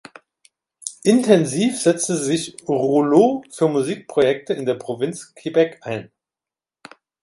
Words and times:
Intensiv 1.03 1.79
setzte 1.79 2.15
sich 2.15 2.57
Rouleau 2.67 3.43
für 3.51 3.67
Musikprojekte 3.69 4.53
in 4.55 4.65
der 4.65 4.73
Provinz 4.73 5.35
Quebec 5.35 5.77
ein. 5.81 6.11